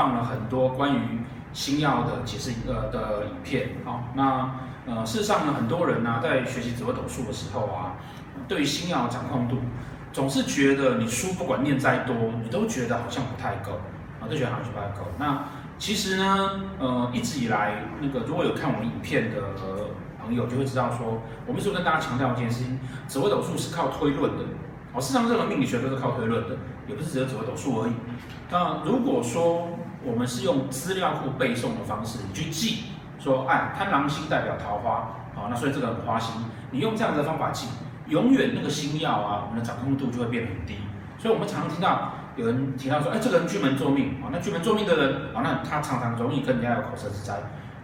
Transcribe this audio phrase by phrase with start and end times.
[0.00, 1.20] 放了很多关于
[1.52, 4.08] 新药的解释呃的影片啊。
[4.14, 4.50] 那
[4.86, 7.96] 呃，事实上呢，很多人呢、啊、在学习紫微斗数的时候啊，
[8.48, 9.58] 对于新药的掌控度，
[10.10, 13.72] 总是觉得你书不管念再多，你都觉得好像不太够
[14.20, 15.06] 啊，都觉得好像不太够。
[15.18, 15.44] 那
[15.76, 19.36] 其实呢，呃，一直以来那个如果有看我们影片的
[20.24, 24.44] 朋友就会知道说，我们是不是跟大家强调一件事情，紫微斗数是靠推论的。
[24.94, 26.56] 哦，事实上任何命理学都是靠推论的，
[26.88, 27.92] 也不是只有紫微斗数而已。
[28.50, 29.68] 那如果说
[30.04, 32.84] 我们是用资料库背诵的方式，你去记
[33.18, 36.34] 说，哎，贪狼星代表桃花，好，那所以这个很花心，
[36.70, 37.68] 你用这样的方法记，
[38.06, 40.76] 永远那个星曜啊，我们的掌控度就会变得很低。
[41.18, 47.34] 所以我们常常听到有人提到说，哎，这个人巨门坐命，啊，那巨门坐命的人，啊，那他常常容易跟人家有口舌之灾。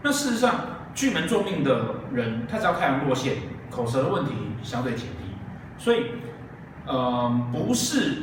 [0.02, 0.54] 那事实上，
[0.94, 3.36] 巨门坐命的人，他只要太阳落陷，
[3.70, 5.34] 口舌的问题相对减低。
[5.76, 6.12] 所以。
[6.88, 8.22] 呃，不是，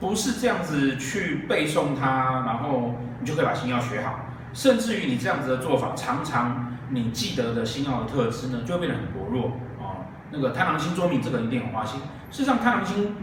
[0.00, 4.20] 不是这样子去背诵它，然后你就可以把星曜学好。
[4.52, 9.96] 甚至于你这样子的做法，常常你记得的星曜的特质呢，就会变得很薄弱啊、哦。
[10.30, 12.00] 那个贪狼星坐命，这个人一定很花心。
[12.30, 13.14] 事实上，贪狼星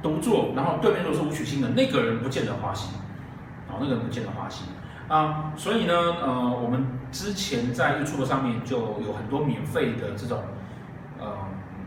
[0.00, 2.92] 独坐，然后对面如果是武曲星的那个人，不见得花心，
[3.68, 4.68] 哦，那个人不见得花心
[5.08, 5.52] 啊。
[5.56, 10.42] 所以呢，呃，我们之前在 YouTube 上面就有很多免费的这种，
[11.18, 11.26] 呃。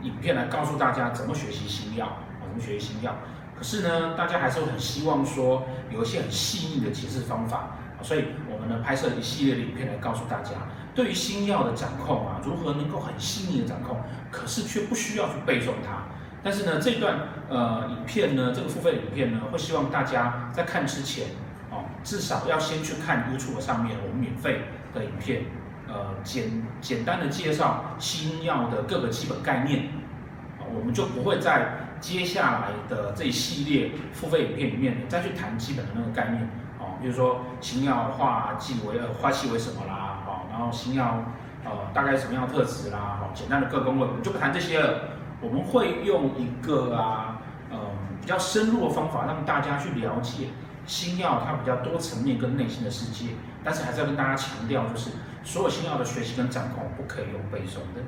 [0.03, 3.12] 影片来告诉大家怎么学习星曜啊，怎么学习星曜。
[3.58, 10.52] 可是呢，大家还是会很希望说有一些很细腻的解释方法，所以我们呢拍摄一系列的影片来告诉大家，
[10.94, 13.98] 对于新药的掌控啊，如何能够很细腻的掌控，
[14.30, 16.04] 可是却不需要去背诵它。
[16.44, 17.18] 但是呢，这段
[17.50, 21.28] 呃影片呢，这个付费影片呢，会希望大家在看之前
[21.72, 24.62] 哦，至少要先去看 YouTube 上面我们免费
[24.94, 25.46] 的影片。
[25.88, 29.86] 呃，简简单的介绍新药的各个基本概念，
[30.60, 36.44] 啊，我们就不会在接下来的这一系列付费影片里面再去谈基本的那个概念，
[36.79, 41.23] 啊，比如说星耀化忌为呃化气为什么啦，啊，然后星耀
[41.63, 45.09] 呃大概什么样的特质啦，好，简单的各宫位我们就不谈这些了，
[45.41, 47.41] 我们会用一个啊，
[47.72, 47.78] 呃
[48.22, 50.50] 比较深入的方法让大家去了解
[50.85, 53.31] 星耀它比较多层面跟内心的世界，
[53.63, 55.12] 但是还是要跟大家强调就是。
[55.47, 58.01] 所有星耀的学习跟掌控不可以用背诵的，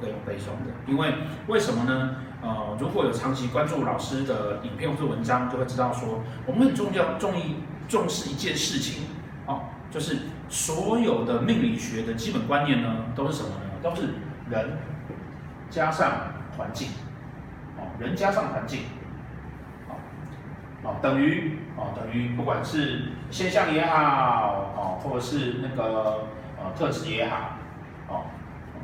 [0.00, 1.12] 啊，不可以用背诵的，因为
[1.48, 2.16] 为什么呢？
[2.42, 7.56] 呃，如果有长期关注老师的影片或者文章，就会知道说，我们很重要、重一、
[7.86, 9.04] 重视一件事情，
[9.46, 10.16] 哦，就是
[10.48, 13.72] 所有的命理学的基本观念呢，都是什么呢？
[13.82, 14.14] 都是
[14.48, 14.78] 人
[15.68, 16.10] 加上
[16.56, 16.88] 环境，
[17.76, 18.84] 哦，人加上环境，
[19.88, 19.96] 哦，
[20.82, 26.26] 哦，等于哦，等于不管是现象也好，哦，或者是那个。
[26.62, 27.56] 呃，特质也好，
[28.06, 28.20] 哦，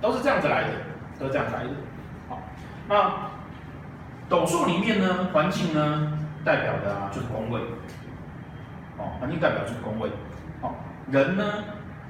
[0.00, 0.70] 都是这样子来的，
[1.18, 1.70] 都这样子来的。
[2.28, 2.38] 好，
[2.88, 3.30] 那
[4.28, 7.60] 斗数里面呢，环境呢，代表的啊就是宫位，
[8.98, 10.10] 哦，环境代表就是宫位，
[10.62, 10.74] 哦，
[11.10, 11.44] 人呢，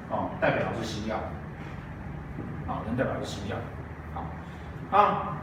[0.08, 1.16] 哦，代表的是星曜，
[2.66, 3.56] 啊，人代表的是星曜，
[4.14, 5.36] 好，啊，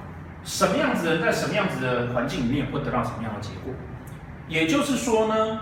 [0.43, 3.73] 什么样子人在什么样子的环境里面会得到什么样的结果？
[4.47, 5.61] 也就是说呢，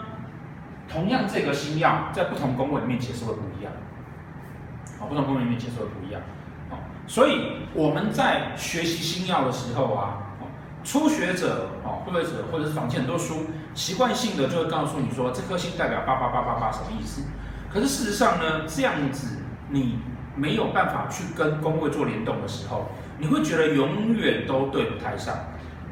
[0.88, 3.72] 同样这个星曜在不同宫位里面解释会不一样。
[5.00, 6.22] 啊不同宫位里面解释会不一样，
[7.08, 10.18] 所以我们在学习星曜的时候啊，
[10.84, 17.24] 初学者哦，或者或者是坊间很多书，习惯性的就会告诉你说，这颗星代表八八八八八什么意思？
[17.74, 19.40] 可是事实上呢，这样子
[19.70, 20.00] 你
[20.36, 25.36] 没有办法去跟宫位做联动的时候，你会觉得永远都对不太上，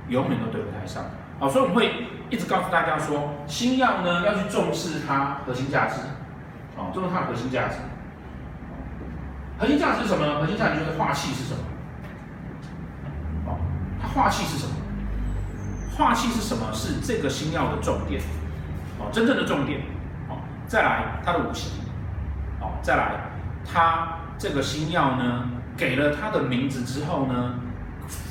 [0.08, 1.04] 永远都对不太上。
[1.40, 6.02] 好，所以我们会一直告诉大家说，星曜呢要去重视它核心价值，
[6.78, 7.76] 哦，重视它的核心价值。
[9.60, 10.40] 核心价值是什么呢？
[10.40, 11.60] 核心价值就是化气是什么？
[13.46, 13.58] 哦，
[14.02, 14.74] 它化气是什么？
[15.98, 16.72] 化气是什么？
[16.74, 18.22] 是这个星曜的重点，
[18.98, 19.82] 哦，真正的重点，
[20.30, 21.74] 哦，再来它的五行，
[22.62, 23.20] 哦，再来
[23.70, 27.56] 它这个星曜呢，给了它的名字之后呢，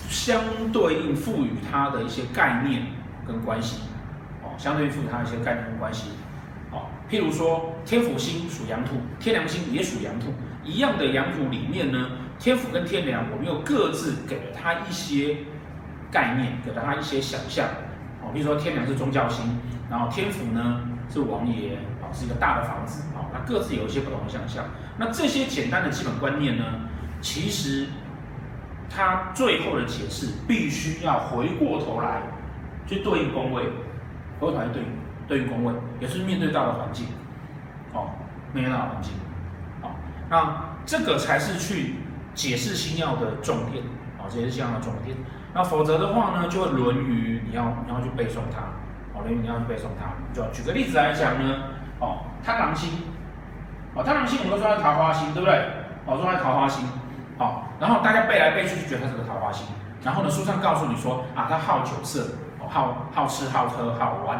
[0.09, 0.41] 相
[0.73, 2.87] 对应赋予它的一些概念
[3.27, 3.83] 跟关系，
[4.43, 6.13] 哦，相对应赋予它一些概念跟关系，
[6.71, 10.33] 哦，譬如说天府星属阳土，天梁星也属阳土。
[10.69, 15.39] 一样的阳土里面呢，天府跟天梁，我们又各自给了他一些
[16.11, 17.67] 概念，给了他一些想象。
[18.23, 19.59] 哦，比如说天梁是宗教星，
[19.91, 24.65] 然后天府呢是王爷，啊，是一个大的房子，啊，那各自有一些不同的想象。
[24.99, 26.65] 那这些简单的基本观念呢，
[27.23, 27.87] 其实
[28.91, 32.23] 它最后的解释必须要回过头来
[32.87, 33.71] 去对应宫位，回
[34.41, 34.89] 过头来对应
[35.27, 37.07] 对应宫位，也是面对到的环境，
[37.95, 38.11] 哦，
[38.53, 39.13] 面对到的环境。
[40.31, 41.97] 那这个才是去
[42.35, 43.85] 解释星曜的重点
[44.19, 45.17] 啊，这也是星曜的重点。
[45.55, 48.61] 那否则的话呢，就会沦于你要你要去背诵它，
[49.15, 50.13] 哦，哦，你要去背诵它。
[50.33, 51.55] 就举个例子来讲呢，
[51.99, 52.91] 哦，贪狼星，
[53.95, 55.55] 哦，贪狼星我们都说它桃花星，对不对？
[56.07, 56.87] 哦，说它桃花星，
[57.39, 59.67] 哦，然后大家背来背去就觉得它是个桃花星，
[60.05, 62.29] 然后呢，书上告诉你说啊，它好酒色，
[62.69, 64.39] 好好吃好喝好玩，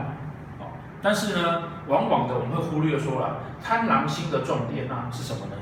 [0.61, 0.69] 哦，
[1.03, 5.57] 但是呢，往往的我们会忽略说了，贪狼星的重点啊是什么呢？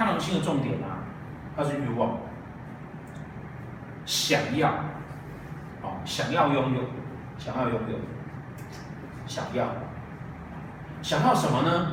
[0.00, 1.04] 贪狼星的重点啊，
[1.54, 2.16] 它是欲望，
[4.06, 4.70] 想要，
[5.82, 6.80] 哦，想要拥有，
[7.36, 7.98] 想要拥有。
[9.26, 9.66] 想要，
[11.02, 11.92] 想要什么呢？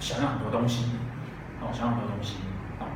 [0.00, 0.86] 想要很多东西，
[1.60, 2.38] 哦，想要很多东西，
[2.80, 2.90] 啊，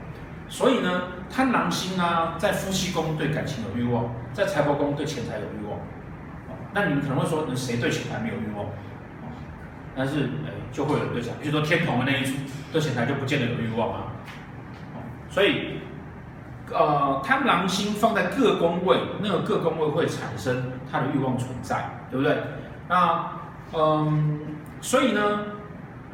[0.49, 5.79] 所以呢，贪狼星啊，在夫妻宫对感情有欲望，在财帛宫对钱财有欲望，
[6.73, 8.67] 那你们可能会说，那谁对钱财没有欲望？
[9.95, 10.29] 但是，
[10.73, 12.33] 就会有人对讲，比如说天同的那一组，
[12.73, 13.99] 对钱财就不见得有欲望啊，
[15.29, 15.81] 所以，
[16.73, 22.39] 呃，贪狼星放在各宫位，那个各宫位会产生它的欲望存在，对不对？
[22.89, 23.31] 那
[23.73, 24.41] 嗯，
[24.81, 25.41] 所以呢，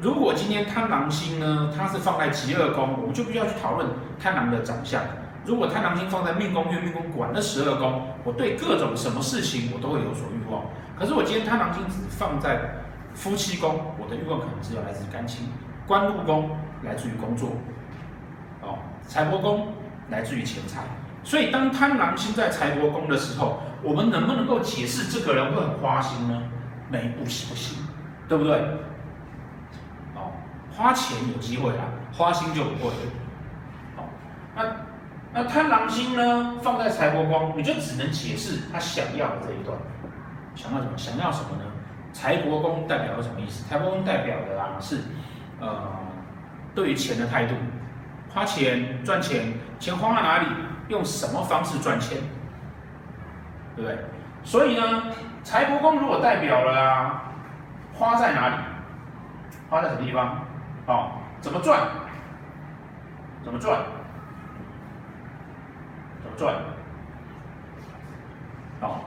[0.01, 3.89] 如果今天贪狼星呢，它是放在疾厄宫，我们就必须要去讨论
[4.19, 5.03] 贪狼的长相。
[5.45, 10.65] 如果贪狼星放在命宫、月命宫管那十二宫，我对各种什么事情我都会有所欲望。
[10.99, 12.80] 可是我今天贪狼星只放在
[13.15, 15.47] 夫妻宫，我的欲望可能只有来自于感情；
[15.87, 16.51] 官禄宫
[16.83, 17.51] 来自于工作，
[18.63, 19.73] 哦，财帛宫
[20.09, 20.83] 来自于钱财。
[21.23, 26.43] 所以当贪狼星在财帛宫的时候，我们能不能够解释这个人会很花心呢？
[26.89, 27.79] 没不行不行，
[28.27, 28.55] 对不对？
[30.15, 30.33] 哦，
[30.75, 32.91] 花钱有机会啦，花心就不会。
[33.97, 34.09] 好，
[34.57, 34.63] 那
[35.33, 39.77] 那贪狼星呢，放在财帛宫，你就只能解释他想要的这一段。
[40.55, 40.97] 想要什么？
[40.97, 41.65] 想要什么呢？
[42.13, 43.69] 财帛宫代表了什么意思？
[43.69, 44.99] 财帛宫代表的啊是，
[45.61, 45.91] 呃，
[46.75, 47.55] 对于钱的态度，
[48.33, 50.47] 花钱赚钱，钱花在哪里？
[50.89, 52.19] 用什么方式赚钱？
[53.77, 53.99] 对不对？
[54.43, 55.05] 所以呢？
[55.43, 57.23] 财帛宫如果代表了啊，
[57.95, 58.55] 花在哪里？
[59.71, 60.45] 花在什么地方？
[60.87, 61.81] 哦，怎么赚？
[63.43, 63.81] 怎么赚？
[66.23, 66.55] 怎么赚？
[68.83, 69.01] 哦，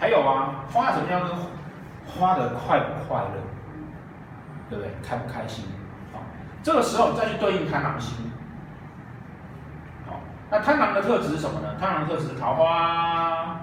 [0.00, 1.32] 还有啊，花什么样子？
[2.08, 3.40] 花的快不快乐？
[4.70, 4.92] 对不对？
[5.02, 5.64] 开不开心？
[6.12, 6.20] 哦，
[6.62, 8.30] 这个时候再去对应贪狼星。
[10.08, 10.20] 哦，
[10.50, 11.74] 那贪狼的特质是什么呢？
[11.80, 13.60] 贪狼的特质是桃花。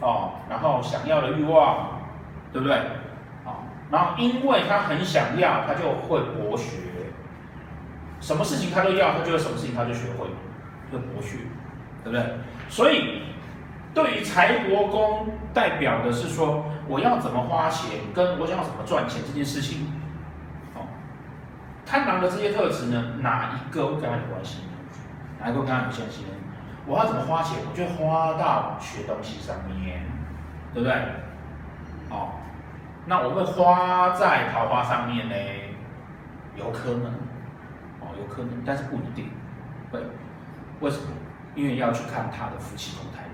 [0.00, 1.98] 哦，然后想要的欲望，
[2.52, 2.76] 对不对？
[3.44, 6.76] 哦，然后因为他很想要，他就会博学，
[8.20, 10.28] 什么事情他都要，他就会什么事情他就学会，
[10.92, 11.38] 就博学，
[12.04, 12.38] 对不对？
[12.68, 13.22] 所以
[13.98, 19.92] 对于财帛宫代表的是说，我要怎么花钱，跟我想要怎么赚钱这件事情，
[20.76, 20.86] 哦，
[21.84, 24.68] 贪狼的这些特质呢，哪一个会跟他有关系呢？
[25.40, 26.28] 哪一个跟他有关系呢？
[26.86, 27.58] 我要怎么花钱？
[27.68, 30.06] 我就花到学东西上面，
[30.72, 30.94] 对不对？
[32.10, 32.38] 哦，
[33.04, 35.34] 那我会花在桃花上面呢？
[36.54, 37.06] 有可能，
[38.00, 39.30] 哦，有可能，但是不一定。
[39.90, 40.00] 对，
[40.78, 41.08] 为什么？
[41.56, 43.27] 因为要去看他的夫妻宫态度。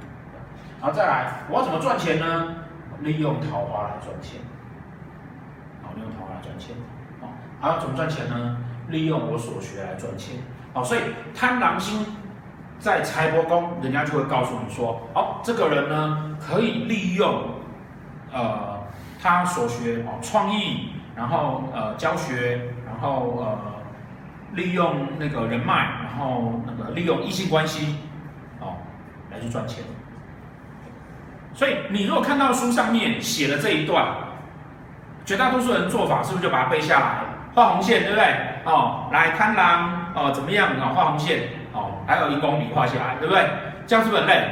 [0.85, 2.57] 然后再来，我要怎么赚钱呢？
[3.01, 4.39] 利用桃花来赚钱。
[5.83, 6.77] 好，利用桃花来赚钱。
[7.23, 8.59] 好，还要怎么赚钱呢？
[8.89, 10.37] 利用我所学来赚钱。
[10.75, 11.01] 好，所以
[11.35, 12.05] 贪狼星。
[12.79, 17.43] 在财帛宫，人家就会告诉你说，哦，这个人呢，可以利用，
[18.31, 18.79] 呃，
[19.23, 23.59] 他所学哦，创意，然后呃，教学，然后呃，
[24.53, 27.97] 利用那个人脉，然后那个利用异性关系，
[28.61, 28.77] 哦，
[29.31, 29.83] 来去赚钱。
[31.55, 34.07] 所以你如果看到书上面写的这一段，
[35.25, 37.19] 绝大多数人做法是不是就把它背下来，
[37.55, 38.25] 画红线，对不对？
[38.65, 40.93] 哦，来贪狼，哦，怎么样啊？
[40.95, 42.03] 画红线哦。
[42.07, 43.49] 还有一公里画下来，对不对？
[43.87, 44.49] 这样是不是很累？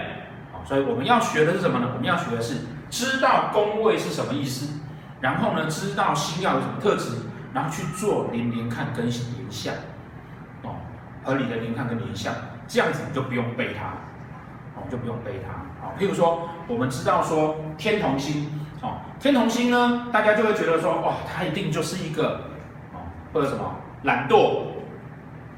[0.53, 1.89] 好，所以我们要学的是什么呢？
[1.93, 4.81] 我们要学的是知道宫位是什么意思，
[5.21, 7.17] 然后呢，知道星曜有什么特质，
[7.53, 9.13] 然后去做连连看跟连
[9.51, 9.75] 相，
[10.63, 10.77] 哦，
[11.25, 12.33] 合理的连看跟连相，
[12.69, 13.93] 这样子你就不用背它，
[14.75, 15.87] 我们，就不用背它。
[15.87, 18.51] 好，譬如说，我们知道说天同星，
[18.81, 22.41] 哦，天同星呢，大家就会觉得说，哇，它一定就是一个，
[22.93, 23.01] 哦，
[23.33, 24.65] 或者什么懒惰，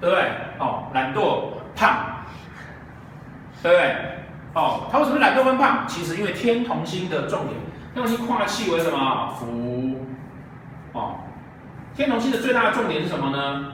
[0.01, 0.31] 对不对？
[0.59, 1.53] 哦，懒惰。
[1.77, 2.23] 胖，
[3.61, 3.97] 对不对？
[4.55, 5.89] 哦，他为什么懒惰跟胖？
[5.89, 7.57] 其实因为天同星的重点，
[7.93, 9.35] 天同星化气为什么？
[9.37, 9.97] 福。
[10.93, 11.17] 哦，
[11.97, 13.73] 天同星的最大的重点是什么呢？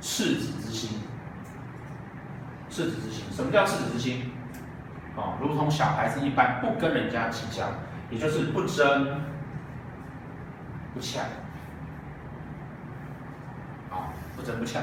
[0.00, 0.98] 赤子之心。
[2.78, 4.30] 赤子之心，什么叫赤子之心？
[5.16, 7.64] 哦，如同小孩子一般，不跟人家计较，
[8.08, 9.20] 也就是不争
[10.94, 11.24] 不抢。
[13.90, 14.80] 好，不争不抢。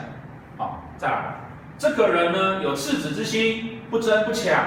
[0.57, 1.35] 好，再来。
[1.77, 4.61] 这个人呢，有赤子之心，不争不抢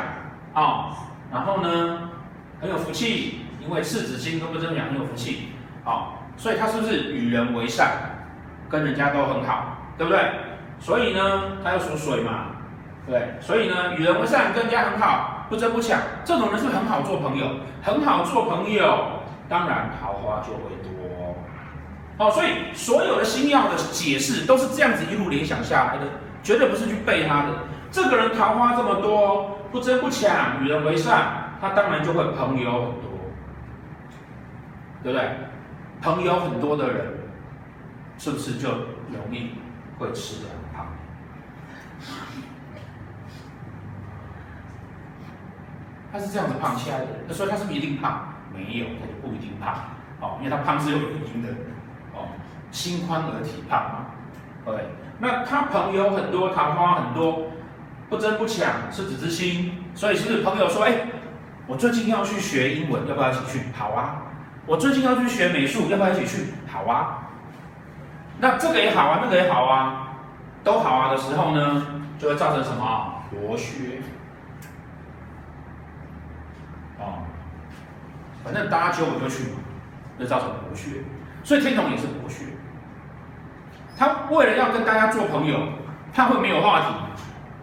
[0.54, 0.96] 啊、哦，
[1.30, 2.08] 然后呢，
[2.62, 5.50] 很有福气，因为赤子心跟不争讲很有福气，
[5.84, 7.90] 哦，所以他是不是与人为善，
[8.70, 10.18] 跟人家都很好，对不对？
[10.80, 12.52] 所以呢，他又属水嘛，
[13.08, 17.46] 对，所以呢，与人为善，跟人家很好，不争不抢，这种人是很好做朋友，
[17.82, 21.34] 很好做朋友，当然桃花就会多。
[22.18, 26.04] 哦，所以所有的星曜的解释都是这样子一路联想下来的，
[26.42, 27.48] 绝对不是去背他的。
[27.90, 33.10] 这个人桃花这么多，不争不抢，与人为善，他当然就会朋友很多，
[35.02, 35.30] 对不对？
[36.02, 37.06] 朋友很多的人，
[38.18, 39.52] 是不是就容易
[39.98, 40.86] 会吃得很胖？
[46.12, 48.34] 他是这样子胖起来的，那所以他是不是一定胖？
[48.52, 49.74] 没有，他就不一定胖。
[50.20, 51.48] 哦，因为他胖是有原因的。
[52.14, 52.28] 哦
[52.70, 54.06] 心宽而体胖嘛，
[54.66, 54.88] 对，
[55.20, 57.44] 那他朋友很多，桃花很多，
[58.10, 60.92] 不争不抢，赤子之心，所以是不是朋友说，哎，
[61.66, 63.72] 我最近要去学英文，要不要一起去？
[63.74, 64.20] 好啊。
[64.66, 66.52] 我最近要去学美术，要不要一起去？
[66.70, 67.30] 好啊。
[68.38, 70.08] 那这个也好啊，那个也好啊，
[70.62, 71.86] 都好啊的时候呢，
[72.18, 73.22] 就会造成什么？
[73.30, 74.02] 博学。
[76.98, 77.24] 哦，
[78.48, 79.58] 反正大家揪我就去嘛，
[80.18, 81.04] 就造成博学。
[81.44, 82.46] 所以天童也是博学。
[83.94, 85.68] 他为了要跟大家做朋友，
[86.14, 86.86] 他会没有话题，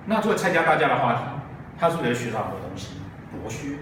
[0.05, 1.21] 那就会参加大家的话题，
[1.79, 2.97] 他是不是也学到很多东西？
[3.31, 3.79] 博学。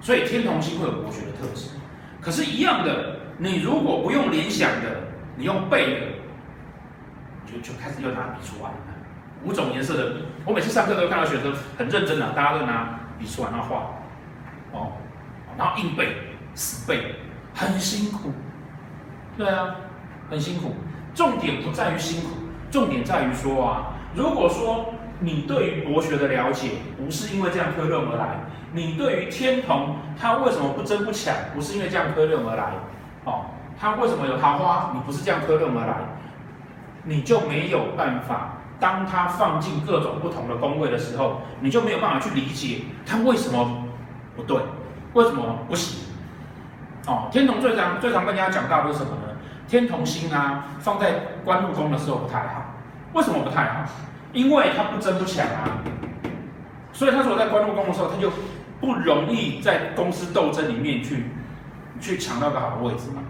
[0.00, 1.70] 所以天童星会有博学的特质。
[2.20, 6.06] 可是，一样的，你如果不用联想的，你用背的，
[7.50, 8.70] 就就开始又拿笔出来。
[9.42, 13.92] 五种颜色的笔，我每次上课都看到学生很认真的，大家都拿笔出来那画，
[14.74, 14.92] 哦，
[15.56, 16.16] 然后硬背、
[16.54, 17.14] 死背，
[17.54, 18.32] 很辛苦。
[19.38, 19.76] 对啊。
[20.30, 20.74] 很辛苦，
[21.14, 22.30] 重点不在于辛苦，
[22.70, 24.86] 重点在于说啊，如果说
[25.20, 28.40] 你对于博学的了解不是因为这样推论而来，
[28.72, 32.72] 你对于天同他为什么不争不抢，不是因为这样推论而来，
[33.24, 33.44] 哦，
[33.78, 35.94] 他为什么有桃花，你不是这样推论而来，
[37.02, 43.83] 你就没有办法，当他放进各种不同的宫位的时候，你就没有办法去理解他为什么
[44.36, 44.58] 不对，
[45.12, 46.08] 为什么不行，
[47.06, 49.34] 哦，天同最常最常跟人家讲到的是什么呢？
[49.68, 51.12] 天同星啊，放在
[51.44, 52.62] 官禄宫的时候不太好。
[53.12, 53.84] 为什么不太好？
[54.32, 55.78] 因为他不争不抢啊。
[56.92, 58.30] 所以他说在官禄宫的时候，他就
[58.80, 61.30] 不容易在公司斗争里面去
[62.00, 63.22] 去抢到个好的位置嘛。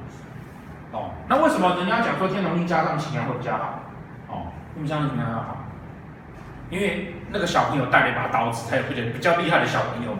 [0.93, 3.81] 哦，那为什么人家讲说天同星加上擎羊会比较好？
[4.29, 4.47] 哦，
[4.77, 5.57] 为什么加上擎羊要好？
[6.71, 10.13] 因为那个小朋友带了一把刀子，他有比较比较厉害的小朋友，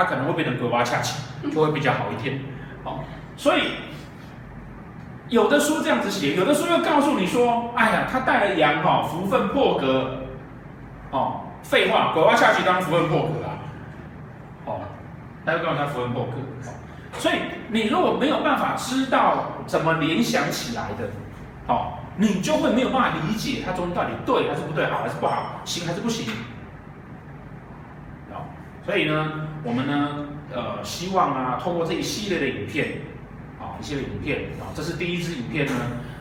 [0.00, 1.20] 哦，他可能会变成鬼娃恰奇，
[1.52, 2.40] 就会比较好一点。
[2.84, 3.00] 哦，
[3.36, 3.62] 所以。
[5.28, 10.24] 有的书这样子写，有的书又告诉你说：“哎呀，他带了羊哈，福分破格。”
[11.12, 13.54] 哦，废话，鬼娃下去当然福分破格啊！
[14.64, 14.80] 哦，
[15.46, 16.32] 他又告诉他福分破格。
[16.66, 16.74] 哦，
[17.16, 17.36] 所以
[17.68, 21.08] 你如果没有办法知道怎么联想起来的，
[21.68, 26.26] 哦，你就会没有办法理解它中间到底对还是不对，好还是不好，行还是不行。
[28.84, 32.88] 所以呢，我们呢，呃，希望啊，通过这一系列的影片。
[33.58, 35.72] 啊一系列影片啊，这是第一支影片呢，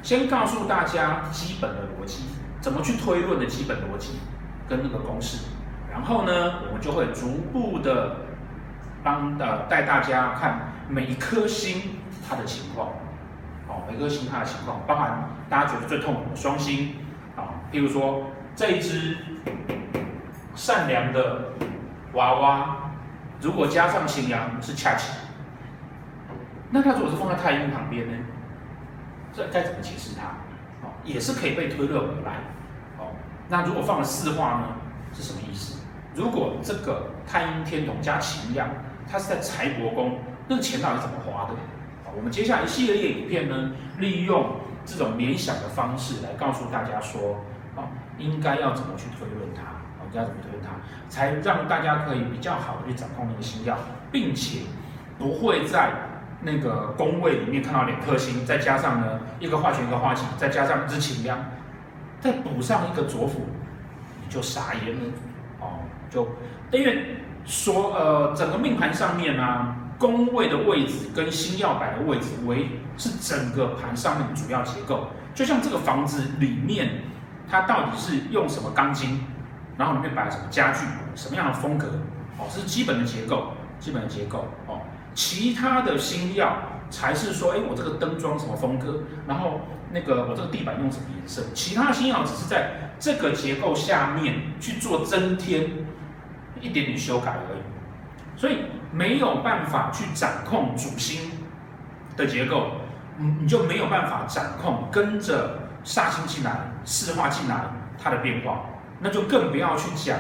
[0.04, 2.24] 先告诉大家基本的逻辑，
[2.60, 4.20] 怎么去推论的基本逻辑
[4.68, 5.46] 跟那个公式，
[5.90, 8.18] 然后呢，我们就会逐步的
[9.02, 11.82] 帮呃带大家看每一颗星
[12.28, 12.90] 它的情况，
[13.70, 16.94] 哦，每颗星它的情况，包含大家觉得最痛苦的双星
[17.38, 18.24] 啊，譬如说
[18.54, 19.18] 这一只
[20.56, 21.54] 善良的
[22.20, 22.76] 娃娃，
[23.40, 25.14] 如果加上擎羊是恰奇。
[26.70, 28.14] 那他如果是放在太阴旁边呢？
[29.32, 30.28] 这该怎么解释它？
[30.86, 32.34] 哦，也是可以被推论而来。
[33.00, 33.16] 哦，
[33.48, 34.68] 那如果放了四化呢？
[35.14, 35.80] 是什么意思？
[36.14, 38.68] 如果这个太阴天同加擎羊，
[39.10, 41.56] 它是在财帛宫，那个钱到底怎么花的？
[42.04, 47.38] 好，我们接下来一系列影片呢，利用这种联想的方式来告诉大家说，
[47.78, 49.79] 哦，应该要怎么去推论它？
[50.12, 50.70] 应该怎么推它，
[51.08, 53.76] 才让大家可以比较好的去掌控那个星曜，
[54.12, 54.62] 并且
[55.18, 55.92] 不会在。
[56.42, 61.38] 那个宫位里面看到两颗星，再加上呢一个化权一个化忌，再加上一只擎羊，
[62.22, 63.42] 再补上一个左辅，
[64.30, 65.12] 就傻眼了
[65.60, 65.80] 哦。
[66.10, 66.26] 就
[66.72, 75.10] 因为说呃整个命盘上面呢、啊，宫位的位置跟星曜摆的位置为是整个盘上面的主要结构。
[75.36, 77.02] 就像这个房子里面，
[77.50, 79.26] 它到底是用什么钢筋，
[79.80, 81.88] 然后里面摆什么家具，什么样的风格
[82.38, 84.82] 哦，这是基本的结构，基本的结构哦。
[85.16, 86.58] 其他的星耀
[86.90, 95.70] 才是说，哎，我这个灯装什么风格，然后那个我这个地板用什么颜色，其他的星耀只是在这个结构下面去做增添
[96.60, 97.60] 一点点修改而已。
[98.36, 101.32] 所以没有办法去掌控主星
[102.18, 102.72] 的结构，
[103.18, 106.52] 你你就没有办法掌控跟着煞星进来、
[106.84, 107.64] 四化进来
[107.98, 108.66] 它的变化，
[109.00, 110.18] 那就更不要去讲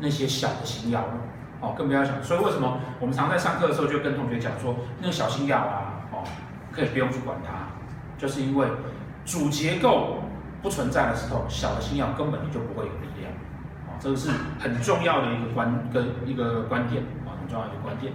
[0.00, 1.14] 那些小的星耀了，
[1.60, 2.22] 哦，更不要讲。
[2.22, 6.24] 所以为什么我们常在上课的时候就跟同学讲说，那个小星耀啊，哦，
[6.72, 7.50] 可以不用去管它，
[8.18, 8.68] 就是因为
[9.24, 10.22] 主结构
[10.62, 13.32] 不存在的时候，小的星耀根本你就不会有力量，
[13.88, 18.12] 哦，这个是很重要的一个观跟一个观点，啊，很重要的一个观点。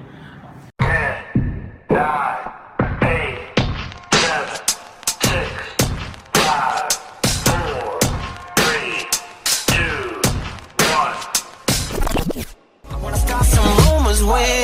[14.30, 14.59] way